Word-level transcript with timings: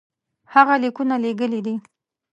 هغه 0.53 0.75
لیکونه 0.83 1.15
لېږلي 1.23 1.59
دي. 1.65 1.75